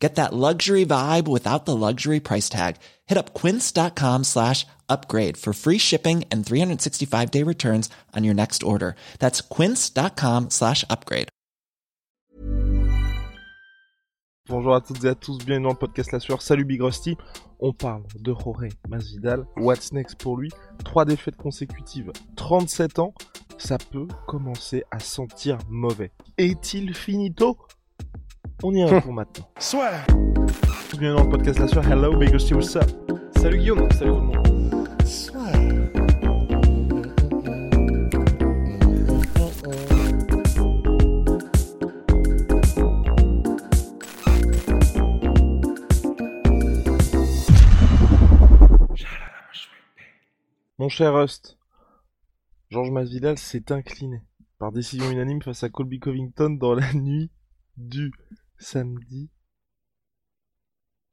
[0.00, 2.76] Get that luxury vibe without the luxury price tag.
[3.06, 8.62] Hit up quince.com slash upgrade for free shipping and 365 day returns on your next
[8.62, 8.96] order.
[9.18, 11.28] That's quince.com slash upgrade.
[14.48, 16.42] Bonjour à toutes et à tous, bienvenue dans le podcast La Sueur.
[16.42, 17.16] Salut Big Rusty.
[17.60, 19.46] On parle de Jorge Masvidal.
[19.56, 20.50] What's next pour lui?
[20.84, 23.14] Trois défaites consécutives, 37 ans.
[23.58, 26.10] Ça peut commencer à sentir mauvais.
[26.36, 27.58] Est-il finito?
[28.62, 29.48] On y répond maintenant.
[29.58, 29.92] Soit.
[30.90, 31.90] Bienvenue dans le podcast La Sueur.
[31.90, 32.84] Hello Rusty, what's up?
[33.36, 34.36] Salut Guillaume, salut tout le monde.
[50.78, 51.58] Mon cher Rust,
[52.70, 54.22] Georges Masvidal s'est incliné
[54.58, 57.30] par décision unanime face à Colby Covington dans la nuit
[57.78, 58.12] du
[58.60, 59.30] samedi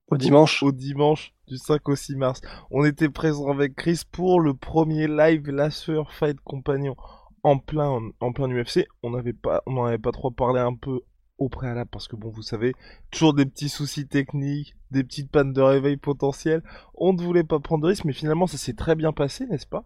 [0.09, 0.61] Au dimanche.
[0.63, 2.41] au dimanche du 5 au 6 mars.
[2.69, 6.95] On était présent avec Chris pour le premier live La Sueur Fight Compagnon
[7.43, 8.85] en plein en plein UFC.
[9.01, 11.01] On n'avait pas on n'en avait pas trop parlé un peu
[11.37, 12.73] au préalable parce que bon vous savez
[13.11, 16.63] toujours des petits soucis techniques, des petites pannes de réveil potentielles.
[16.95, 19.67] On ne voulait pas prendre de risques mais finalement ça s'est très bien passé, n'est-ce
[19.67, 19.85] pas?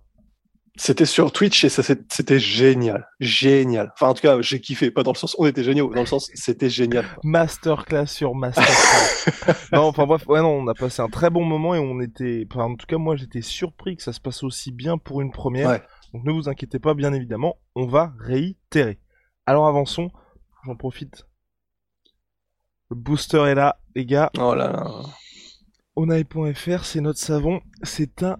[0.77, 3.07] C'était sur Twitch et ça c'était génial.
[3.19, 3.91] Génial.
[3.93, 4.89] Enfin, en tout cas, j'ai kiffé.
[4.89, 7.05] Pas dans le sens on était géniaux, dans le sens c'était génial.
[7.23, 9.67] Masterclass sur masterclass.
[9.73, 12.47] non, enfin bref, ouais, non, on a passé un très bon moment et on était,
[12.49, 15.31] enfin, en tout cas, moi, j'étais surpris que ça se passe aussi bien pour une
[15.31, 15.69] première.
[15.69, 15.81] Ouais.
[16.13, 18.99] Donc ne vous inquiétez pas, bien évidemment, on va réitérer.
[19.45, 20.09] Alors avançons,
[20.65, 21.25] j'en profite.
[22.89, 24.29] Le booster est là, les gars.
[24.37, 24.87] Oh là là.
[25.95, 27.61] Onae.fr, c'est notre savon.
[27.83, 28.37] C'est un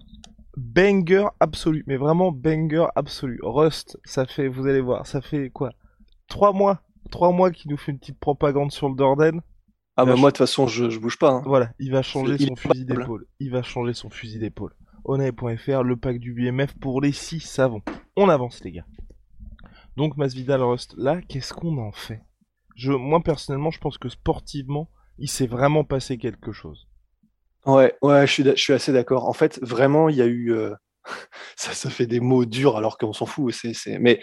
[0.56, 3.38] banger absolu, mais vraiment banger absolu.
[3.42, 5.70] Rust, ça fait, vous allez voir, ça fait quoi?
[6.28, 9.40] Trois mois, trois mois qu'il nous fait une petite propagande sur le Dorden.
[9.96, 11.30] Ah bah moi de toute façon je, je bouge pas.
[11.32, 11.42] hein.
[11.44, 13.26] Voilà, il va changer Il son fusil d'épaule.
[13.40, 14.74] Il va changer son fusil d'épaule.
[15.04, 17.82] Onae.fr, le pack du BMF pour les 6 savons.
[18.16, 18.86] On avance, les gars.
[19.96, 22.22] Donc, Masvidal Rust, là, qu'est-ce qu'on en fait?
[22.76, 24.88] Je, Moi, personnellement, je pense que sportivement,
[25.18, 26.88] il s'est vraiment passé quelque chose.
[27.66, 29.28] Ouais, ouais, je suis, d'a- je suis assez d'accord.
[29.28, 30.52] En fait, vraiment, il y a eu.
[30.52, 30.74] euh,
[31.56, 33.54] ça, ça fait des mots durs alors qu'on s'en fout.
[33.54, 33.98] C'est...
[33.98, 34.20] Mais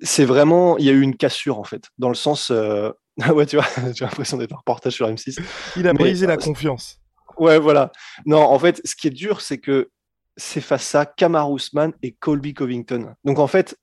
[0.00, 0.78] c'est vraiment.
[0.78, 2.50] Il y a eu une cassure en fait, dans le sens.
[2.50, 2.90] euh,
[3.30, 5.38] ouais, tu vois, j'ai l'impression d'être un reportage sur M6.
[5.76, 6.98] Il a Mais, brisé la euh, confiance.
[7.38, 7.92] Ouais, voilà.
[8.24, 9.90] Non, en fait, ce qui est dur, c'est que
[10.38, 13.14] c'est face à Kamar Ousmane et Colby Covington.
[13.24, 13.76] Donc, en fait,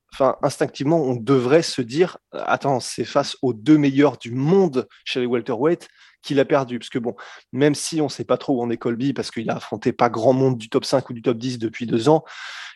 [0.44, 5.26] instinctivement, on devrait se dire, attends, c'est face aux deux meilleurs du monde chez les
[5.26, 5.88] welterweight
[6.24, 6.80] qu'il a perdu.
[6.80, 7.16] Parce que bon,
[7.52, 10.10] même si on sait pas trop où en est Colby, parce qu'il a affronté pas
[10.10, 12.24] grand monde du top 5 ou du top 10 depuis deux ans,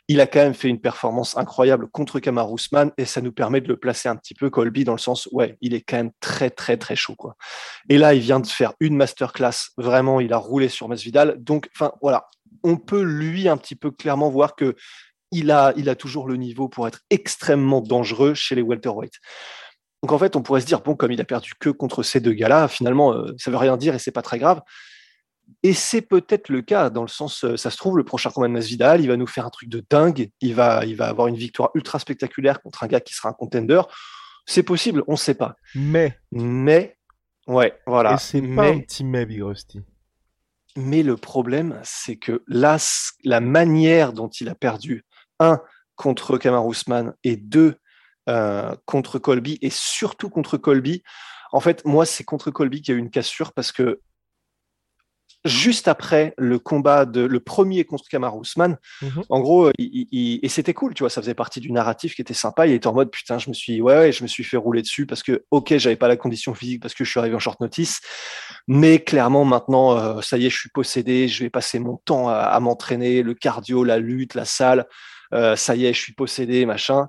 [0.07, 3.59] il a quand même fait une performance incroyable contre Kamar Ousmane et ça nous permet
[3.59, 6.11] de le placer un petit peu Colby dans le sens, ouais, il est quand même
[6.19, 7.35] très, très, très chaud, quoi.
[7.89, 9.71] Et là, il vient de faire une masterclass.
[9.77, 11.35] Vraiment, il a roulé sur Masvidal.
[11.39, 11.69] Donc,
[12.01, 12.27] voilà.
[12.63, 14.75] On peut lui un petit peu clairement voir que
[15.31, 19.13] il a, a toujours le niveau pour être extrêmement dangereux chez les welterweight.
[20.07, 22.21] Donc, en fait, on pourrait se dire, bon, comme il a perdu que contre ces
[22.21, 24.61] deux gars-là, finalement, euh, ça veut rien dire et c'est pas très grave.
[25.63, 28.47] Et c'est peut-être le cas, dans le sens, euh, ça se trouve, le prochain combat
[28.47, 30.29] de Masvidal, il va nous faire un truc de dingue.
[30.39, 33.33] Il va, il va avoir une victoire ultra spectaculaire contre un gars qui sera un
[33.33, 33.81] contender.
[34.45, 35.55] C'est possible, on ne sait pas.
[35.75, 36.95] Mais, Mais,
[37.47, 38.13] ouais, voilà.
[38.13, 39.81] et c'est pas un petit mais, Big Rusty.
[40.77, 42.77] mais le problème, c'est que là,
[43.25, 45.03] la manière dont il a perdu,
[45.41, 45.59] un,
[45.95, 47.75] contre Kamar Ousmane, et deux,
[48.27, 51.03] euh, contre Colby, et surtout contre Colby,
[51.51, 54.01] en fait, moi, c'est contre Colby qu'il y a eu une cassure parce que
[55.45, 59.23] juste après le combat de le premier contre Kamar Ousmane, Mhm.
[59.29, 62.21] en gros, il- il- et c'était cool, tu vois, ça faisait partie du narratif qui
[62.21, 62.67] était sympa.
[62.67, 64.81] Il était en mode putain, je me suis, ouais, ouais, je me suis fait rouler
[64.81, 67.39] dessus parce que, ok, j'avais pas la condition physique parce que je suis arrivé en
[67.39, 68.01] short notice,
[68.67, 72.27] mais clairement maintenant, euh, ça y est, je suis possédé, je vais passer mon temps
[72.27, 74.85] à, à m'entraîner, le cardio, la lutte, la salle,
[75.33, 77.07] euh, ça y est, je suis possédé, machin.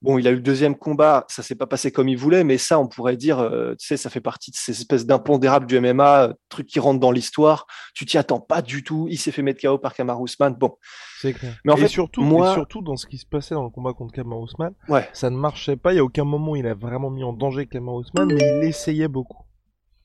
[0.00, 2.56] Bon, il a eu le deuxième combat, ça s'est pas passé comme il voulait, mais
[2.56, 5.80] ça, on pourrait dire, euh, tu sais, ça fait partie de ces espèces d'impondérables du
[5.80, 7.66] MMA, euh, truc qui rentre dans l'histoire.
[7.94, 9.08] Tu t'y attends pas du tout.
[9.10, 10.54] Il s'est fait mettre KO par Kamar Ousmane.
[10.54, 10.76] Bon,
[11.20, 11.56] C'est clair.
[11.64, 13.70] Mais en et fait, surtout, moi- et surtout dans ce qui se passait dans le
[13.70, 15.08] combat contre Kamar Ousmane, ouais.
[15.12, 15.92] ça ne marchait pas.
[15.92, 18.58] Il y a aucun moment où il a vraiment mis en danger Kamar Ousmane, mais
[18.62, 19.42] il essayait beaucoup.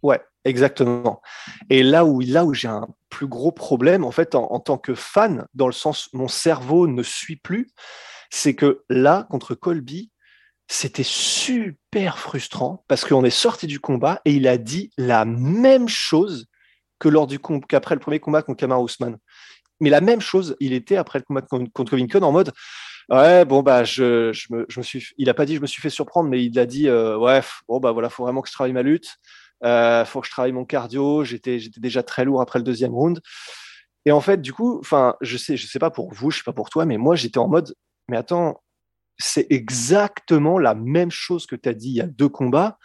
[0.02, 1.22] Ouais, exactement.
[1.70, 4.78] Et là où, là où j'ai un plus gros problème, en fait, en, en tant
[4.80, 7.70] que fan, dans le sens mon cerveau ne suit plus,
[8.36, 10.10] c'est que là, contre Colby,
[10.68, 15.88] c'était super frustrant parce qu'on est sorti du combat et il a dit la même
[15.88, 16.48] chose
[16.98, 17.38] que lors du
[17.70, 19.18] qu'après le premier combat contre Kamar Ousmane.
[19.82, 22.52] Mais la même chose, il était après le combat contre Covington en mode
[23.10, 25.82] ouais bon bah je, me, je me suis il a pas dit je me suis
[25.82, 28.54] fait surprendre mais il a dit euh, ouais bon bah voilà faut vraiment que je
[28.54, 29.18] travaille ma lutte
[29.66, 32.94] euh, faut que je travaille mon cardio j'étais j'étais déjà très lourd après le deuxième
[32.94, 33.20] round
[34.06, 36.44] et en fait du coup enfin je sais je sais pas pour vous je sais
[36.46, 37.76] pas pour toi mais moi j'étais en mode
[38.10, 38.64] mais attends
[39.18, 42.78] c'est exactement la même chose que tu as dit il y a deux combats.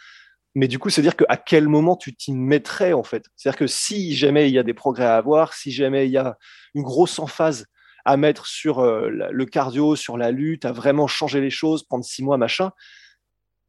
[0.55, 3.25] Mais du coup, c'est-à-dire qu'à quel moment tu t'y mettrais, en fait?
[3.35, 6.17] C'est-à-dire que si jamais il y a des progrès à avoir, si jamais il y
[6.17, 6.37] a
[6.73, 7.67] une grosse emphase
[8.03, 12.03] à mettre sur euh, le cardio, sur la lutte, à vraiment changer les choses, prendre
[12.03, 12.71] six mois, machin,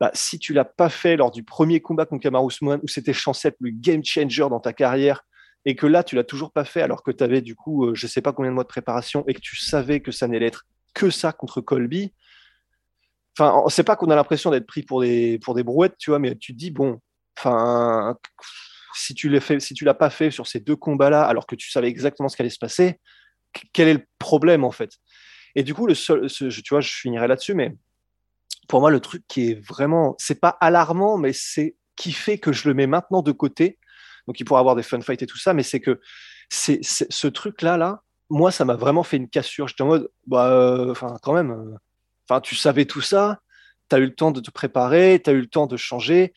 [0.00, 3.12] bah, si tu l'as pas fait lors du premier combat contre Kamaru Usman, où c'était
[3.12, 5.22] censé être le game changer dans ta carrière,
[5.66, 7.90] et que là, tu l'as toujours pas fait, alors que tu avais du coup, je
[7.90, 10.26] euh, je sais pas combien de mois de préparation, et que tu savais que ça
[10.26, 10.64] n'allait être
[10.94, 12.12] que ça contre Colby,
[13.38, 16.18] Enfin, c'est pas qu'on a l'impression d'être pris pour des, pour des brouettes, tu vois,
[16.18, 17.00] mais tu te dis, bon,
[17.38, 18.16] enfin,
[18.94, 21.70] si tu l'as si tu l'as pas fait sur ces deux combats-là, alors que tu
[21.70, 23.00] savais exactement ce qui allait se passer,
[23.72, 24.98] quel est le problème, en fait?
[25.54, 27.76] Et du coup, le seul, tu vois, je finirai là-dessus, mais
[28.68, 32.52] pour moi, le truc qui est vraiment, c'est pas alarmant, mais c'est qui fait que
[32.52, 33.78] je le mets maintenant de côté.
[34.26, 36.00] Donc, il pourra avoir des fun fights et tout ça, mais c'est que
[36.48, 39.68] c'est, ce truc-là, là, moi, ça m'a vraiment fait une cassure.
[39.68, 41.76] J'étais en mode, bah, euh, enfin, quand même, euh,
[42.30, 43.40] Enfin, tu savais tout ça,
[43.88, 46.32] tu as eu le temps de te préparer, tu as eu le temps de changer.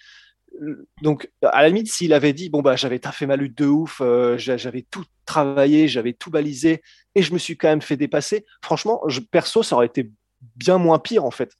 [1.03, 4.01] Donc, à la limite, s'il avait dit, bon, bah, j'avais fait ma lutte de ouf,
[4.01, 6.81] euh, j'avais tout travaillé, j'avais tout balisé,
[7.13, 10.09] et je me suis quand même fait dépasser, franchement, perso, ça aurait été
[10.55, 11.53] bien moins pire, en fait.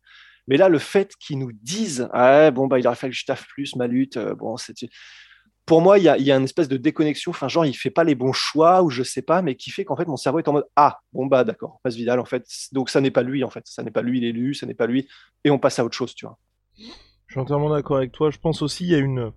[0.48, 3.26] Mais là, le fait qu'ils nous disent, ah, bon, bah, il aurait fallu que je
[3.26, 4.58] taffe plus ma lutte, bon,
[5.66, 7.32] pour moi, il y a, y a, une espèce de déconnexion.
[7.32, 9.86] Enfin, genre, il fait pas les bons choix ou je sais pas, mais qui fait
[9.86, 12.46] qu'en fait, mon cerveau est en mode Ah, bon, bah, d'accord, passe Vidal, en fait.
[12.72, 13.64] Donc, ça n'est pas lui, en fait.
[13.66, 15.08] Ça n'est pas lui l'élu, ça n'est pas lui.
[15.44, 16.38] Et on passe à autre chose, tu vois.
[16.78, 18.30] Je suis entièrement d'accord avec toi.
[18.30, 19.32] Je pense aussi, il y a une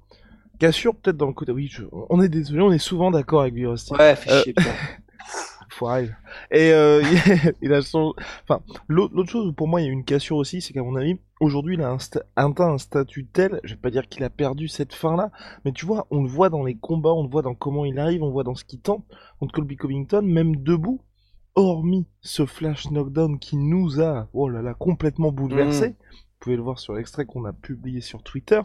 [0.58, 1.52] cassure peut-être dans le côté.
[1.52, 1.70] Oui,
[2.10, 4.54] on est désolé, on est souvent d'accord avec lui, Ouais, fait chier,
[6.50, 7.02] Et euh,
[7.62, 8.14] il a son...
[8.42, 11.18] enfin, l'autre chose pour moi il y a une cassure aussi, c'est qu'à mon avis,
[11.40, 11.96] aujourd'hui il a
[12.36, 15.30] un, un statut tel, je vais pas dire qu'il a perdu cette fin-là,
[15.64, 17.98] mais tu vois, on le voit dans les combats, on le voit dans comment il
[17.98, 19.04] arrive, on le voit dans ce qu'il tente
[19.38, 21.00] contre Colby Covington, même debout,
[21.54, 25.90] hormis ce flash knockdown qui nous a, oh là là, complètement bouleversé.
[25.90, 25.92] Mm.
[25.92, 28.60] Vous pouvez le voir sur l'extrait qu'on a publié sur Twitter.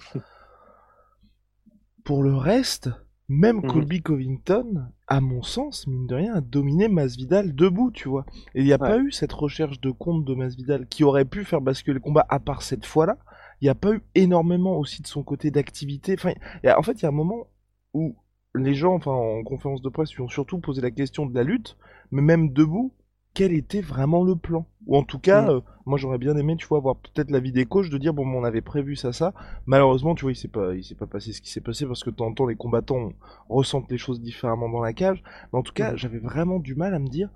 [2.04, 2.90] Pour le reste,
[3.32, 3.68] même mhm.
[3.68, 8.26] Colby Covington, à mon sens, mine de rien, a dominé Masvidal debout, tu vois.
[8.56, 11.46] Et il n'y a pas eu cette recherche de compte de Masvidal qui aurait pu
[11.46, 13.18] faire basculer le combat à part cette fois-là.
[13.62, 16.16] Il n'y a pas eu énormément aussi de son côté d'activité.
[16.18, 16.34] Enfin,
[16.66, 17.48] en fait, il y a un moment
[17.94, 18.18] où
[18.54, 21.44] les gens, enfin, en conférence de presse, lui ont surtout posé la question de la
[21.44, 21.78] lutte,
[22.12, 22.92] mais même debout,
[23.34, 24.66] quel était vraiment le plan.
[24.88, 25.50] Ou en tout cas, mm.
[25.50, 28.28] euh, moi j'aurais bien aimé, tu vois, avoir peut-être l'avis des coachs de dire bon,
[28.28, 29.34] on avait prévu ça, ça.
[29.66, 32.04] Malheureusement, tu vois, il s'est pas, il s'est pas passé ce qui s'est passé parce
[32.04, 33.12] que temps les combattants
[33.50, 35.24] ressentent les choses différemment dans la cage.
[35.52, 35.98] Mais en tout cas, mm.
[35.98, 37.30] j'avais vraiment du mal à me dire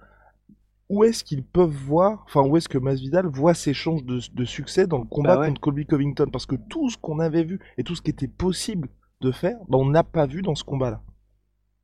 [0.89, 4.85] où est-ce qu'ils peuvent voir, enfin où est-ce que Masvidal voit ses chances de, succès
[4.85, 7.83] dans le combat bah contre Colby Covington parce que tout ce qu'on avait vu et
[7.83, 8.89] tout ce qui était possible
[9.21, 11.01] de faire, bah, on n'a pas vu dans ce combat-là.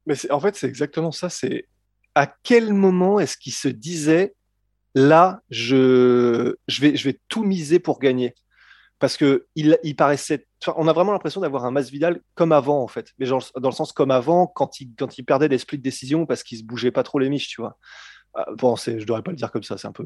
[0.05, 1.29] Mais en fait, c'est exactement ça.
[1.29, 1.67] C'est
[2.15, 4.35] à quel moment est-ce qu'il se disait
[4.95, 8.35] là, je, je, vais, je vais tout miser pour gagner?
[8.99, 10.45] Parce que il, il paraissait.
[10.75, 13.11] on a vraiment l'impression d'avoir un Masvidal comme avant, en fait.
[13.17, 16.43] Mais dans le sens comme avant, quand il, quand il perdait des splits décisions parce
[16.43, 17.77] qu'il se bougeait pas trop les miches, tu vois.
[18.35, 20.05] Ah, bon, je devrais pas le dire comme ça, c'est un peu.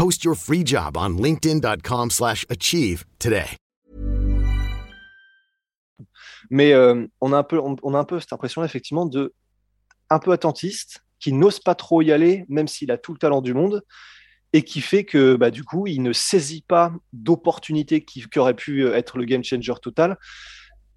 [0.00, 3.44] Post your free job on linkedin.com/achieve today.
[6.48, 9.34] Mais euh, on a un peu on, a un peu cette impression effectivement de
[10.08, 13.42] un peu attentiste qui n'ose pas trop y aller même s'il a tout le talent
[13.42, 13.82] du monde
[14.54, 18.86] et qui fait que bah, du coup, il ne saisit pas d'opportunités qui, auraient pu
[18.86, 20.16] être le game changer total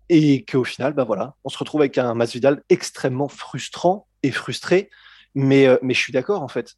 [0.07, 4.89] et qu'au final, bah voilà, on se retrouve avec un Masvidal extrêmement frustrant et frustré.
[5.35, 6.77] Mais, euh, mais je suis d'accord en fait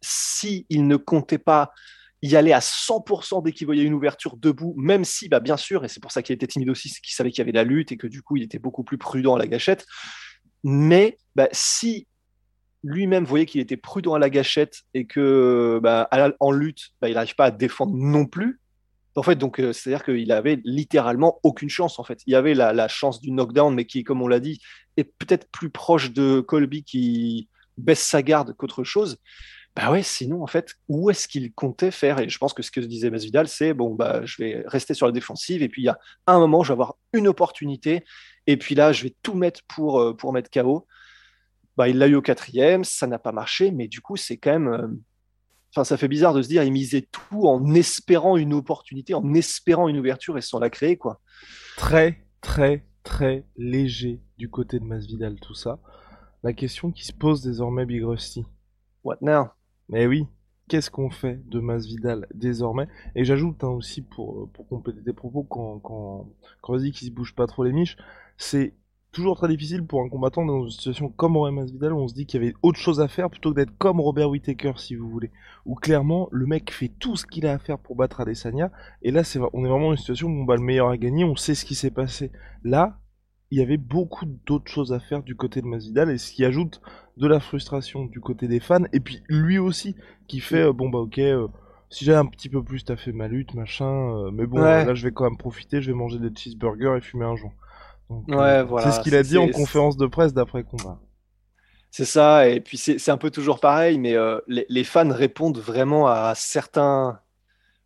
[0.00, 1.72] s'il ne comptait pas
[2.22, 5.84] y aller à 100% dès qu'il voyait une ouverture debout, même si, bah, bien sûr,
[5.84, 7.64] et c'est pour ça qu'il était timide aussi, c'est qu'il savait qu'il y avait la
[7.64, 9.86] lutte et que du coup, il était beaucoup plus prudent à la gâchette.
[10.64, 12.06] Mais bah, si
[12.82, 16.08] lui-même voyait qu'il était prudent à la gâchette et que bah,
[16.40, 18.60] en lutte, bah, il n'arrive pas à défendre non plus,
[19.14, 21.98] En fait, donc euh, c'est-à-dire qu'il avait littéralement aucune chance.
[21.98, 24.60] En fait, il y avait la chance du knockdown, mais qui, comme on l'a dit,
[24.96, 29.18] est peut-être plus proche de Colby qui baisse sa garde qu'autre chose.
[29.76, 32.18] Bah ouais, sinon, en fait, où est-ce qu'il comptait faire?
[32.18, 35.04] Et je pense que ce que disait Masvidal, c'est bon, bah, je vais rester sur
[35.06, 38.02] la défensive, et puis il y a un moment, je vais avoir une opportunité,
[38.46, 40.86] et puis là, je vais tout mettre pour, euh, pour mettre KO.
[41.76, 44.52] Bah, il l'a eu au quatrième, ça n'a pas marché, mais du coup, c'est quand
[44.52, 44.68] même.
[44.68, 44.88] euh,
[45.74, 49.34] Enfin, ça fait bizarre de se dire, il misait tout en espérant une opportunité, en
[49.34, 51.20] espérant une ouverture et sans la créer, quoi.
[51.76, 55.78] Très, très, très léger du côté de Masvidal, tout ça.
[56.42, 58.46] La question qui se pose désormais, Big Rusty.
[59.04, 59.48] What now?
[59.88, 60.26] Mais oui,
[60.68, 62.88] qu'est-ce qu'on fait de Masvidal désormais?
[63.14, 66.28] Et j'ajoute hein, aussi pour, euh, pour compléter tes propos, quand, quand,
[66.60, 67.96] quand on dit qu'il se bouge pas trop les miches,
[68.36, 68.74] c'est
[69.12, 72.12] toujours très difficile pour un combattant dans une situation comme Rory Masvidal où on se
[72.12, 74.94] dit qu'il y avait autre chose à faire plutôt que d'être comme Robert Whittaker si
[74.94, 75.30] vous voulez.
[75.64, 79.10] Où clairement le mec fait tout ce qu'il a à faire pour battre Adesanya et
[79.10, 81.24] là c'est on est vraiment dans une situation où on bat le meilleur à gagner,
[81.24, 82.30] on sait ce qui s'est passé.
[82.62, 82.98] Là,
[83.50, 86.44] il y avait beaucoup d'autres choses à faire du côté de Masvidal et ce qui
[86.44, 86.80] ajoute
[87.16, 89.96] de la frustration du côté des fans et puis lui aussi
[90.28, 91.48] qui fait euh, bon bah ok euh,
[91.90, 93.86] si j'avais un petit peu plus t'as fait ma lutte machin
[94.16, 94.84] euh, mais bon Ouais.
[94.84, 97.52] là je vais quand même profiter je vais manger des cheeseburgers et fumer un joint
[98.10, 101.00] Donc, Ouais, voilà, c'est ce qu'il a dit en conférence de presse d'après combat
[101.90, 104.14] C'est ça, et puis c'est c'est un peu toujours pareil, mais
[104.48, 107.20] les, les fans répondent vraiment à certains.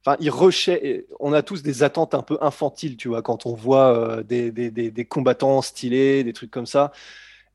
[0.05, 1.05] Enfin, recherchent.
[1.19, 4.51] On a tous des attentes un peu infantiles, tu vois, quand on voit euh, des,
[4.51, 6.93] des, des, combattants stylés, des trucs comme ça.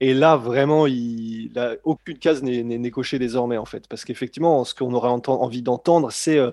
[0.01, 3.87] Et là, vraiment, il, là, aucune case n'est cochée désormais, en fait.
[3.87, 6.51] Parce qu'effectivement, ce qu'on aurait envie d'entendre, c'est euh,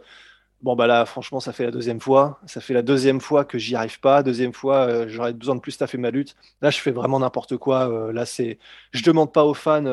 [0.62, 2.40] bon, bah là, franchement, ça fait la deuxième fois.
[2.46, 4.22] Ça fait la deuxième fois que j'y arrive pas.
[4.22, 6.36] Deuxième fois, euh, j'aurais besoin de plus taffer ma lutte.
[6.62, 7.90] Là, je fais vraiment n'importe quoi.
[7.90, 8.58] Euh, là, c'est.
[8.92, 9.84] Je demande pas aux fans,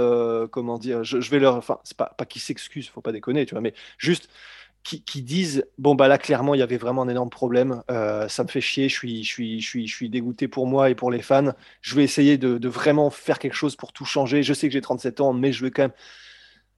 [0.51, 1.55] comment dire, je, je vais leur.
[1.55, 4.29] Enfin, c'est pas, pas qu'ils s'excusent, faut pas déconner, tu vois, mais juste
[4.97, 8.43] qui, disent bon bah là clairement il y avait vraiment un énorme problème Euh, ça
[8.43, 10.95] me fait chier je suis je suis je suis je suis dégoûté pour moi et
[10.95, 11.53] pour les fans.
[11.81, 14.43] Je vais essayer de, de vraiment faire quelque chose pour tout changer.
[14.43, 15.93] Je sais que j'ai 37 ans mais je vais quand même.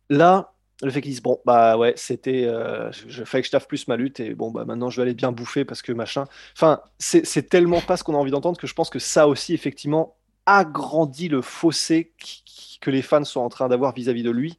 [0.10, 0.54] Là
[0.84, 3.88] le fait qu'ils disent bon bah ouais c'était euh, je, fallait que je taffe plus
[3.88, 6.26] ma lutte et bon bah maintenant je vais aller bien bouffer parce que machin.
[6.56, 9.54] Enfin c'est tellement pas ce qu'on a envie d'entendre que je pense que ça aussi
[9.54, 10.16] effectivement
[10.46, 12.14] agrandit le fossé
[12.82, 14.58] que les fans sont en train d'avoir vis-à-vis de lui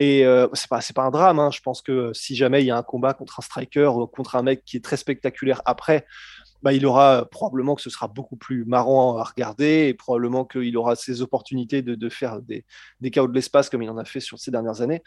[0.00, 1.38] et euh, c'est pas, un drame.
[1.38, 1.50] hein.
[1.52, 4.34] Je pense que si jamais il y a un combat contre un striker, ou contre
[4.34, 6.06] un mec qui est très spectaculaire après,
[6.62, 10.76] bah, il aura probablement que ce sera beaucoup plus marrant à regarder et probablement qu'il
[10.76, 12.64] aura ses opportunités de, de faire des,
[13.00, 15.02] des chaos de l'espace comme il en a fait sur ces dernières années.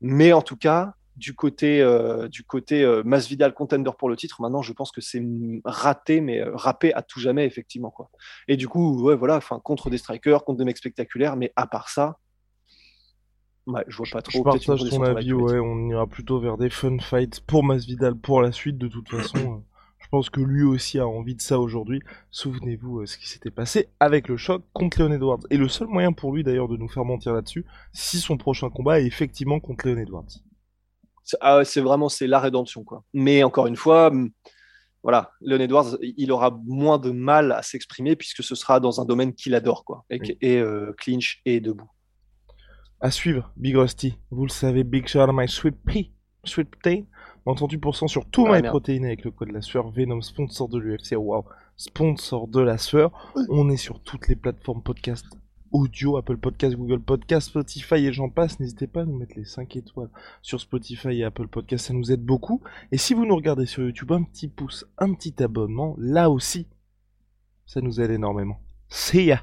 [0.00, 4.40] Mais en tout cas, du côté, euh, du côté euh, Masvidal contender pour le titre,
[4.40, 5.22] maintenant je pense que c'est
[5.64, 7.90] raté, mais euh, râpé à tout jamais, effectivement.
[7.90, 8.10] Quoi.
[8.48, 11.88] Et du coup, ouais, voilà, contre des strikers, contre des mecs spectaculaires, mais à part
[11.88, 12.16] ça,
[13.72, 14.38] ouais, je vois pas trop.
[14.38, 18.42] je partage ton avis ouais on ira plutôt vers des fun fights pour Masvidal pour
[18.42, 19.62] la suite de toute façon
[19.98, 22.00] je pense que lui aussi a envie de ça aujourd'hui
[22.30, 25.88] souvenez-vous euh, ce qui s'était passé avec le choc contre Leon Edwards et le seul
[25.88, 29.60] moyen pour lui d'ailleurs de nous faire mentir là-dessus si son prochain combat est effectivement
[29.60, 30.28] contre Leon Edwards
[31.22, 33.04] C'est ah ouais, c'est vraiment c'est la rédemption quoi.
[33.14, 34.30] Mais encore une fois, hum,
[35.02, 39.04] voilà, Leon Edwards, il aura moins de mal à s'exprimer puisque ce sera dans un
[39.06, 40.36] domaine qu'il adore quoi, et, Oui.
[40.42, 41.88] et, euh, clinch et debout.
[43.00, 44.18] À suivre, Big Rusty.
[44.30, 46.12] Vous le savez, Big shout out my sweet pea,
[46.44, 47.04] sweet protein.
[47.46, 48.66] Entendu pour cent sur tout my merde.
[48.66, 49.90] protein avec le code la sueur.
[49.90, 51.16] Venom, sponsor de l'UFC.
[51.16, 51.46] Wow.
[51.76, 53.32] Sponsor de la sueur.
[53.48, 55.26] On est sur toutes les plateformes podcast
[55.72, 58.60] audio, Apple Podcast, Google Podcast, Spotify et j'en passe.
[58.60, 60.10] N'hésitez pas à nous mettre les 5 étoiles
[60.42, 61.86] sur Spotify et Apple Podcast.
[61.86, 62.60] Ça nous aide beaucoup.
[62.92, 66.66] Et si vous nous regardez sur YouTube, un petit pouce, un petit abonnement, là aussi,
[67.66, 68.60] ça nous aide énormément.
[68.88, 69.42] See ya!